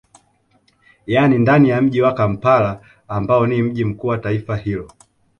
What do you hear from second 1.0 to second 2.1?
Yani ndani ya mji